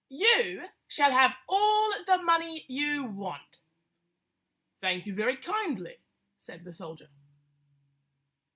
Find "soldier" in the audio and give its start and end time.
6.73-7.09